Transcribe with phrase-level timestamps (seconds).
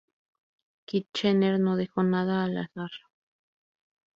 [0.87, 2.89] Kitchener no dejó nada al azar.